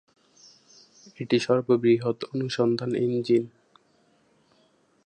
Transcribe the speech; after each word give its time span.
এটি 1.19 1.37
সর্ববৃহৎ 1.39 2.17
অনুসন্ধান 2.33 2.91
ইঞ্জিন। 3.05 3.43